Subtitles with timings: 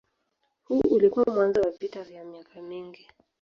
[0.63, 3.07] Huu ulikuwa mwanzo wa vita vya miaka mingi.